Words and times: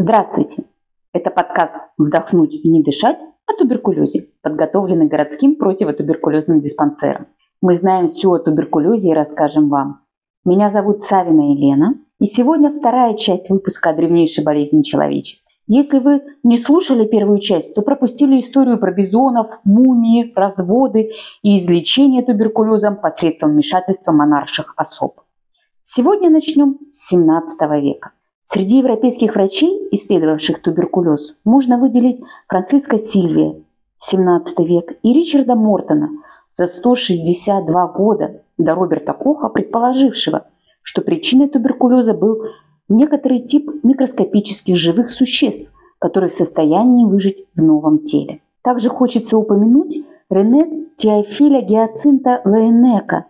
Здравствуйте! 0.00 0.62
Это 1.12 1.32
подкаст 1.32 1.74
«Вдохнуть 1.98 2.54
и 2.54 2.68
не 2.68 2.84
дышать» 2.84 3.18
о 3.46 3.52
туберкулезе, 3.58 4.28
подготовленный 4.42 5.08
городским 5.08 5.56
противотуберкулезным 5.56 6.60
диспансером. 6.60 7.26
Мы 7.60 7.74
знаем 7.74 8.06
все 8.06 8.30
о 8.30 8.38
туберкулезе 8.38 9.10
и 9.10 9.12
расскажем 9.12 9.68
вам. 9.68 10.02
Меня 10.44 10.68
зовут 10.68 11.00
Савина 11.00 11.52
Елена, 11.52 11.94
и 12.20 12.26
сегодня 12.26 12.72
вторая 12.72 13.14
часть 13.14 13.50
выпуска 13.50 13.90
о 13.90 13.92
древнейшей 13.92 14.44
болезни 14.44 14.82
человечества. 14.82 15.50
Если 15.66 15.98
вы 15.98 16.22
не 16.44 16.58
слушали 16.58 17.04
первую 17.04 17.40
часть, 17.40 17.74
то 17.74 17.82
пропустили 17.82 18.38
историю 18.38 18.78
про 18.78 18.92
бизонов, 18.92 19.58
мумии, 19.64 20.32
разводы 20.36 21.10
и 21.42 21.58
излечение 21.58 22.22
туберкулезом 22.22 23.00
посредством 23.00 23.50
вмешательства 23.50 24.12
монарших 24.12 24.74
особ. 24.76 25.22
Сегодня 25.82 26.30
начнем 26.30 26.78
с 26.92 27.08
17 27.08 27.60
века. 27.82 28.12
Среди 28.50 28.78
европейских 28.78 29.34
врачей, 29.34 29.88
исследовавших 29.90 30.62
туберкулез, 30.62 31.34
можно 31.44 31.76
выделить 31.76 32.22
Франциска 32.46 32.96
Сильвия, 32.96 33.56
17 33.98 34.60
век, 34.60 34.92
и 35.02 35.12
Ричарда 35.12 35.54
Мортона, 35.54 36.08
за 36.54 36.66
162 36.66 37.88
года 37.88 38.40
до 38.56 38.74
Роберта 38.74 39.12
Коха, 39.12 39.50
предположившего, 39.50 40.46
что 40.80 41.02
причиной 41.02 41.50
туберкулеза 41.50 42.14
был 42.14 42.38
некоторый 42.88 43.40
тип 43.40 43.68
микроскопических 43.82 44.76
живых 44.76 45.10
существ, 45.10 45.70
которые 45.98 46.30
в 46.30 46.34
состоянии 46.34 47.04
выжить 47.04 47.44
в 47.54 47.62
новом 47.62 47.98
теле. 47.98 48.40
Также 48.62 48.88
хочется 48.88 49.36
упомянуть 49.36 49.98
Рене 50.30 50.86
Теофиля 50.96 51.60
Гиацинта 51.60 52.40
Лаенека, 52.46 53.26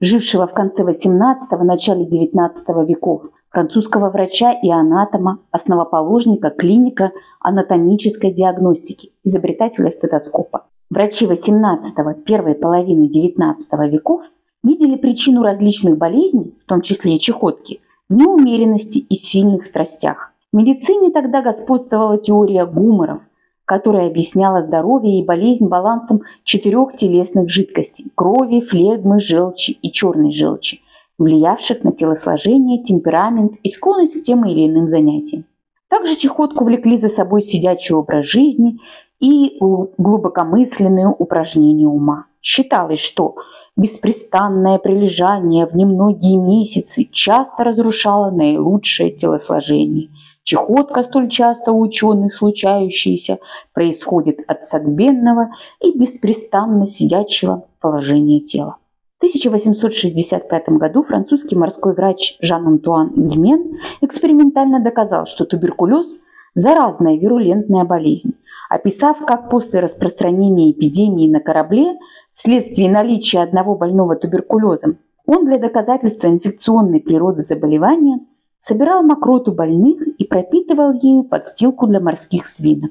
жившего 0.00 0.46
в 0.46 0.54
конце 0.54 0.82
18 0.82 1.60
начале 1.60 2.06
19 2.06 2.68
веков, 2.88 3.24
французского 3.52 4.10
врача 4.10 4.52
и 4.52 4.70
анатома, 4.70 5.40
основоположника 5.50 6.50
клиника 6.50 7.12
анатомической 7.40 8.32
диагностики, 8.32 9.12
изобретателя 9.22 9.90
стетоскопа. 9.90 10.66
Врачи 10.90 11.26
18 11.26 12.24
первой 12.24 12.54
половины 12.54 13.08
19 13.08 13.72
веков 13.90 14.24
видели 14.62 14.96
причину 14.96 15.42
различных 15.42 15.98
болезней, 15.98 16.54
в 16.64 16.68
том 16.68 16.80
числе 16.80 17.14
и 17.14 17.18
чехотки– 17.18 17.80
неумеренности 18.08 18.98
и 18.98 19.14
сильных 19.14 19.64
страстях. 19.64 20.32
В 20.52 20.56
медицине 20.56 21.10
тогда 21.10 21.40
господствовала 21.40 22.18
теория 22.18 22.66
гуморов, 22.66 23.22
которая 23.64 24.08
объясняла 24.08 24.60
здоровье 24.60 25.18
и 25.18 25.24
болезнь 25.24 25.66
балансом 25.66 26.22
четырех 26.44 26.94
телесных 26.94 27.48
жидкостей– 27.48 28.06
крови, 28.14 28.60
флегмы, 28.60 29.18
желчи 29.18 29.70
и 29.70 29.90
черной 29.90 30.30
желчи, 30.30 30.80
влиявших 31.22 31.84
на 31.84 31.92
телосложение, 31.92 32.82
темперамент 32.82 33.54
и 33.62 33.68
склонность 33.68 34.20
к 34.20 34.22
тем 34.22 34.44
или 34.44 34.66
иным 34.66 34.88
занятиям. 34.88 35.44
Также 35.88 36.16
чехотку 36.16 36.64
влекли 36.64 36.96
за 36.96 37.08
собой 37.08 37.42
сидячий 37.42 37.94
образ 37.94 38.26
жизни 38.26 38.78
и 39.20 39.58
глубокомысленные 39.60 41.08
упражнения 41.08 41.86
ума. 41.86 42.26
Считалось, 42.40 42.98
что 42.98 43.36
беспрестанное 43.76 44.78
прилежание 44.78 45.66
в 45.66 45.76
немногие 45.76 46.38
месяцы 46.38 47.08
часто 47.12 47.62
разрушало 47.62 48.30
наилучшее 48.30 49.12
телосложение. 49.12 50.08
Чехотка, 50.42 51.04
столь 51.04 51.28
часто 51.28 51.70
у 51.70 51.80
ученых 51.80 52.34
случающаяся, 52.34 53.38
происходит 53.72 54.40
от 54.48 54.64
согбенного 54.64 55.52
и 55.80 55.96
беспрестанно 55.96 56.84
сидячего 56.84 57.66
положения 57.80 58.40
тела. 58.40 58.78
В 59.22 59.24
1865 59.24 60.68
году 60.70 61.04
французский 61.04 61.54
морской 61.54 61.94
врач 61.94 62.36
Жан-Антуан 62.40 63.12
Вильмен 63.14 63.78
экспериментально 64.00 64.80
доказал, 64.80 65.26
что 65.26 65.44
туберкулез– 65.44 66.20
заразная 66.54 67.16
вирулентная 67.16 67.84
болезнь, 67.84 68.34
описав, 68.68 69.24
как 69.24 69.48
после 69.48 69.78
распространения 69.78 70.72
эпидемии 70.72 71.30
на 71.30 71.38
корабле 71.38 72.00
вследствие 72.32 72.90
наличия 72.90 73.44
одного 73.44 73.76
больного 73.76 74.16
туберкулезом, 74.16 74.98
он 75.24 75.44
для 75.44 75.58
доказательства 75.58 76.26
инфекционной 76.26 77.00
природы 77.00 77.42
заболевания 77.42 78.26
собирал 78.58 79.04
мокроту 79.04 79.52
больных 79.52 80.04
и 80.18 80.24
пропитывал 80.24 80.94
ею 80.94 81.22
подстилку 81.22 81.86
для 81.86 82.00
морских 82.00 82.44
свинок. 82.44 82.90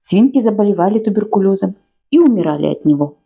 Свинки 0.00 0.40
заболевали 0.40 0.98
туберкулезом 0.98 1.76
и 2.10 2.18
умирали 2.18 2.66
от 2.66 2.84
него. 2.84 3.17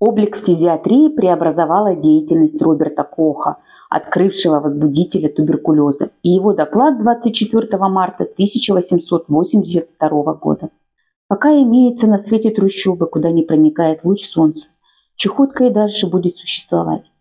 Облик 0.00 0.34
фтизиатрии 0.34 1.10
преобразовала 1.10 1.94
деятельность 1.94 2.60
Роберта 2.62 3.04
Коха, 3.04 3.58
открывшего 3.90 4.58
возбудителя 4.58 5.28
туберкулеза, 5.28 6.08
и 6.22 6.30
его 6.30 6.54
доклад 6.54 7.02
24 7.02 7.76
марта 7.76 8.24
1882 8.24 10.34
года. 10.36 10.70
Пока 11.28 11.50
имеются 11.50 12.06
на 12.06 12.16
свете 12.16 12.50
трущобы, 12.50 13.08
куда 13.08 13.30
не 13.30 13.42
проникает 13.42 14.02
луч 14.02 14.26
солнца, 14.26 14.68
чехотка 15.16 15.64
и 15.64 15.70
дальше 15.70 16.06
будет 16.06 16.38
существовать. 16.38 17.12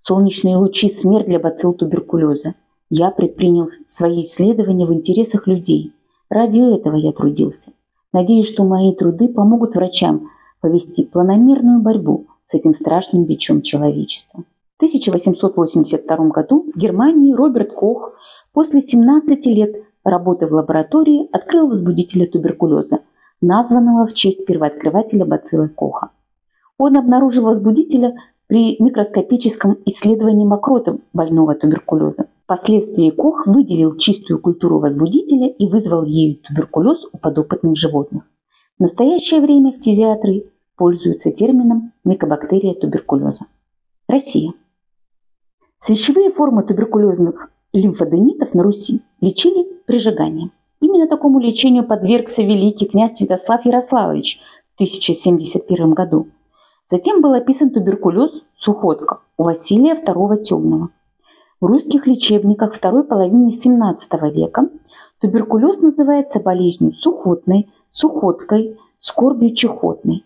Солнечные 0.00 0.56
лучи– 0.56 0.88
смерть 0.94 1.26
для 1.26 1.40
бацилл 1.40 1.74
туберкулеза. 1.74 2.54
Я 2.88 3.10
предпринял 3.10 3.68
свои 3.84 4.20
исследования 4.20 4.86
в 4.86 4.94
интересах 4.94 5.48
людей. 5.48 5.92
Ради 6.30 6.60
этого 6.60 6.94
я 6.94 7.10
трудился. 7.10 7.72
Надеюсь, 8.12 8.46
что 8.46 8.62
мои 8.62 8.94
труды 8.94 9.28
помогут 9.28 9.74
врачам 9.74 10.30
повести 10.60 11.04
планомерную 11.04 11.80
борьбу 11.80 12.27
с 12.48 12.54
этим 12.54 12.74
страшным 12.74 13.24
бичом 13.24 13.60
человечества. 13.60 14.44
В 14.74 14.76
1882 14.78 16.16
году 16.28 16.66
в 16.74 16.78
Германии 16.78 17.34
Роберт 17.34 17.72
Кох 17.72 18.14
после 18.52 18.80
17 18.80 19.46
лет 19.46 19.76
работы 20.02 20.46
в 20.46 20.52
лаборатории 20.52 21.28
открыл 21.32 21.68
возбудителя 21.68 22.26
туберкулеза– 22.26 23.00
названного 23.40 24.06
в 24.06 24.14
честь 24.14 24.44
первооткрывателя 24.46 25.24
бациллы 25.24 25.68
Коха. 25.68 26.10
Он 26.76 26.96
обнаружил 26.96 27.44
возбудителя 27.44 28.14
при 28.46 28.80
микроскопическом 28.82 29.78
исследовании 29.84 30.46
мокроты 30.46 30.98
больного 31.12 31.54
туберкулеза. 31.54 32.28
Впоследствии 32.44 33.10
Кох 33.10 33.46
выделил 33.46 33.96
чистую 33.96 34.40
культуру 34.40 34.78
возбудителя 34.78 35.48
и 35.48 35.68
вызвал 35.68 36.04
ею 36.04 36.36
туберкулез 36.36 37.06
у 37.12 37.18
подопытных 37.18 37.76
животных. 37.76 38.22
В 38.78 38.80
настоящее 38.80 39.40
время 39.40 39.72
фтизиатры 39.72 40.44
пользуются 40.78 41.32
термином 41.32 41.92
микобактерия 42.04 42.72
туберкулеза. 42.74 43.46
Россия. 44.06 44.52
Свечевые 45.78 46.30
формы 46.30 46.62
туберкулезных 46.62 47.50
лимфоденитов 47.72 48.54
на 48.54 48.62
Руси 48.62 49.02
лечили 49.20 49.64
прижиганием. 49.86 50.52
Именно 50.80 51.08
такому 51.08 51.40
лечению 51.40 51.84
подвергся 51.84 52.42
великий 52.42 52.86
князь 52.86 53.16
Святослав 53.16 53.66
Ярославович 53.66 54.40
в 54.72 54.74
1071 54.76 55.90
году. 55.90 56.28
Затем 56.86 57.20
был 57.20 57.34
описан 57.34 57.70
туберкулез 57.70 58.42
сухотка 58.54 59.20
у 59.36 59.42
Василия 59.42 59.94
II 59.94 60.42
Темного. 60.42 60.90
В 61.60 61.66
русских 61.66 62.06
лечебниках 62.06 62.72
второй 62.72 63.02
половины 63.02 63.48
XVII 63.48 64.32
века 64.32 64.68
туберкулез 65.20 65.78
называется 65.78 66.38
болезнью 66.38 66.92
сухотной, 66.92 67.68
сухоткой, 67.90 68.78
скорбью 69.00 69.54
чехотной. 69.54 70.24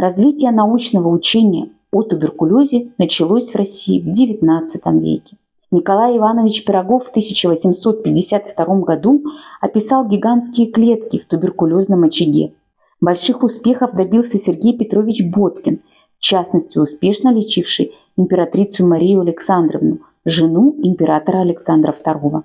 Развитие 0.00 0.50
научного 0.50 1.08
учения 1.08 1.68
о 1.92 2.02
туберкулезе 2.02 2.88
началось 2.96 3.50
в 3.50 3.54
России 3.54 4.00
в 4.00 4.06
XIX 4.06 4.98
веке. 4.98 5.36
Николай 5.70 6.16
Иванович 6.16 6.64
Пирогов 6.64 7.04
в 7.04 7.10
1852 7.10 8.76
году 8.76 9.22
описал 9.60 10.08
гигантские 10.08 10.68
клетки 10.68 11.18
в 11.18 11.26
туберкулезном 11.26 12.04
очаге. 12.04 12.54
Больших 13.02 13.42
успехов 13.42 13.92
добился 13.92 14.38
Сергей 14.38 14.74
Петрович 14.74 15.22
Боткин, 15.22 15.80
в 16.16 16.22
частности 16.22 16.78
успешно 16.78 17.30
лечивший 17.30 17.92
императрицу 18.16 18.86
Марию 18.86 19.20
Александровну, 19.20 19.98
жену 20.24 20.74
императора 20.78 21.40
Александра 21.40 21.92
II. 21.92 22.44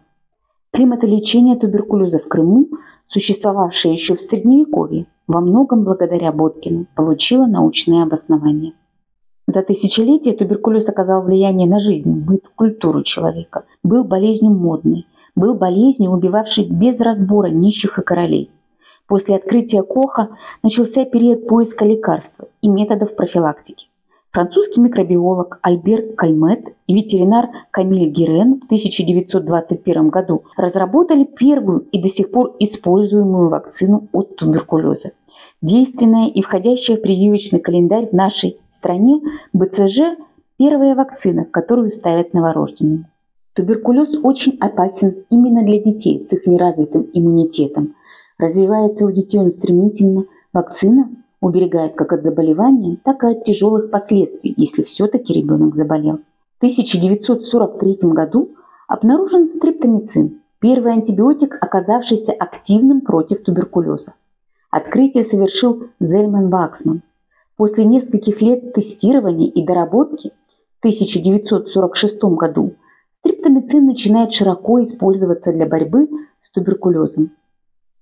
Климатолечение 0.71 1.55
туберкулеза 1.55 2.19
в 2.19 2.27
Крыму, 2.27 2.67
существовавшее 3.05 3.93
еще 3.93 4.15
в 4.15 4.19
Средневековье, 4.19 5.05
во 5.27 5.41
многом 5.41 5.83
благодаря 5.83 6.31
Боткину, 6.31 6.85
получило 6.95 7.45
научное 7.45 8.03
обоснование. 8.03 8.73
За 9.47 9.61
тысячелетия 9.61 10.33
туберкулез 10.33 10.89
оказал 10.89 11.21
влияние 11.21 11.67
на 11.67 11.79
жизнь, 11.79 12.11
быт, 12.11 12.49
культуру 12.55 13.03
человека. 13.03 13.65
Был 13.83 14.03
болезнью 14.03 14.51
модной, 14.51 15.05
был 15.35 15.53
болезнью, 15.53 16.11
убивавшей 16.11 16.67
без 16.67 16.99
разбора 16.99 17.47
нищих 17.47 17.99
и 17.99 18.01
королей. 18.01 18.49
После 19.07 19.35
открытия 19.35 19.83
Коха 19.83 20.29
начался 20.63 21.05
период 21.05 21.47
поиска 21.47 21.85
лекарства 21.85 22.47
и 22.61 22.67
методов 22.67 23.15
профилактики. 23.15 23.87
Французский 24.35 24.81
микробиолог 24.81 25.59
Альбер 25.61 26.13
Кальмет 26.13 26.75
и 26.87 26.93
ветеринар 26.93 27.51
Камиль 27.71 28.09
Гирен 28.09 28.59
в 28.59 28.65
1921 28.65 30.09
году 30.09 30.43
разработали 30.57 31.23
первую 31.23 31.87
и 31.93 32.01
до 32.01 32.09
сих 32.09 32.31
пор 32.31 32.53
используемую 32.59 33.49
вакцину 33.49 34.09
от 34.11 34.35
туберкулеза– 34.35 35.11
действенная 35.61 36.27
и 36.27 36.41
входящая 36.41 36.97
в 36.97 37.01
прививочный 37.01 37.61
календарь 37.61 38.09
в 38.09 38.11
нашей 38.11 38.59
стране 38.67 39.21
БЦЖ– 39.53 40.17
первая 40.57 40.95
вакцина, 40.95 41.45
которую 41.45 41.89
ставят 41.89 42.33
новорожденным. 42.33 43.05
Туберкулез 43.53 44.19
очень 44.21 44.57
опасен 44.59 45.23
именно 45.29 45.63
для 45.63 45.81
детей 45.81 46.19
с 46.19 46.33
их 46.33 46.45
неразвитым 46.45 47.09
иммунитетом. 47.13 47.95
Развивается 48.37 49.05
у 49.05 49.11
детей 49.11 49.39
он 49.39 49.53
стремительно. 49.53 50.25
Вакцина 50.51 51.09
уберегает 51.45 51.93
как 51.93 52.11
от 52.11 52.23
заболевания, 52.23 52.97
так 53.03 53.23
и 53.23 53.27
от 53.27 53.43
тяжелых 53.43 53.91
последствий, 53.91 54.51
если 54.57 54.81
все-таки 54.81 55.31
ребенок 55.31 55.75
заболел. 55.75 56.21
В 56.55 56.57
1943 56.57 58.09
году 58.13 58.55
обнаружен 58.87 59.45
стриптомицин, 59.45 60.41
первый 60.59 60.93
антибиотик, 60.93 61.55
оказавшийся 61.61 62.31
активным 62.31 63.01
против 63.01 63.43
туберкулеза. 63.43 64.15
Открытие 64.71 65.23
совершил 65.23 65.83
Зельман 65.99 66.49
Ваксман. 66.49 67.03
После 67.57 67.85
нескольких 67.85 68.41
лет 68.41 68.73
тестирования 68.73 69.47
и 69.47 69.63
доработки 69.63 70.31
в 70.77 70.79
1946 70.79 72.23
году 72.23 72.73
стриптомицин 73.19 73.85
начинает 73.85 74.33
широко 74.33 74.81
использоваться 74.81 75.53
для 75.53 75.67
борьбы 75.67 76.09
с 76.41 76.49
туберкулезом. 76.49 77.33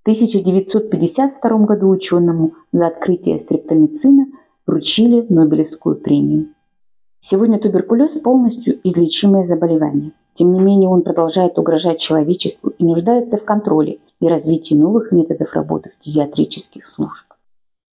В 0.04 0.06
1952 0.06 1.58
году 1.60 1.88
ученому 1.88 2.52
за 2.72 2.88
открытие 2.88 3.38
стриптомицина 3.38 4.26
вручили 4.66 5.24
Нобелевскую 5.30 5.96
премию. 5.96 6.48
Сегодня 7.20 7.58
туберкулез 7.58 8.12
полностью 8.20 8.78
излечимое 8.86 9.44
заболевание. 9.44 10.12
Тем 10.34 10.52
не 10.52 10.60
менее, 10.60 10.90
он 10.90 11.04
продолжает 11.04 11.58
угрожать 11.58 12.00
человечеству 12.00 12.74
и 12.76 12.84
нуждается 12.84 13.38
в 13.38 13.46
контроле 13.46 14.00
и 14.20 14.28
развитии 14.28 14.74
новых 14.74 15.10
методов 15.10 15.54
работы 15.54 15.92
фтизиатрических 15.98 16.84
служб. 16.84 17.24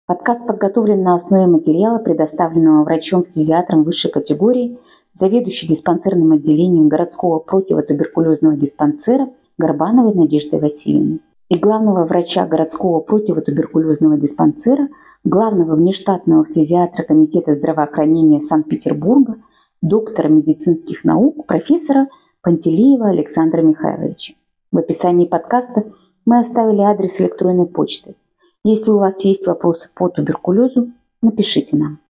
Подкаст 0.06 0.47
подготовлен 0.47 1.03
на 1.03 1.17
основе 1.17 1.49
материала, 1.49 1.99
предоставленного 1.99 2.85
врачом-фтизиатром 2.85 3.82
высшей 3.82 4.12
категории, 4.12 4.79
заведующей 5.12 5.67
диспансерным 5.67 6.31
отделением 6.31 6.87
городского 6.87 7.41
противотуберкулезного 7.41 8.55
диспансера 8.55 9.29
Горбановой 9.58 10.14
Надеждой 10.14 10.61
Васильевной 10.61 11.20
и 11.48 11.58
главного 11.58 12.04
врача 12.04 12.46
городского 12.46 13.00
противотуберкулезного 13.00 14.16
диспансера, 14.16 14.88
главного 15.25 15.76
внештатного 15.76 16.44
фтизиатра 16.44 17.04
Комитета 17.04 17.54
здравоохранения 17.54 18.40
Санкт-Петербурга, 18.40 19.37
доктора 19.81 20.28
медицинских 20.28 21.04
наук, 21.04 21.46
профессора 21.46 22.08
Пантелеева 22.43 23.08
Александра 23.08 23.62
Михайловича. 23.62 24.34
В 24.72 24.78
описании 24.78 25.26
подкаста 25.26 25.93
мы 26.25 26.38
оставили 26.38 26.81
адрес 26.81 27.20
электронной 27.20 27.66
почты. 27.66 28.16
Если 28.64 28.90
у 28.90 28.98
вас 28.98 29.25
есть 29.25 29.46
вопросы 29.46 29.90
по 29.94 30.08
туберкулезу, 30.08 30.90
напишите 31.22 31.76
нам. 31.76 32.00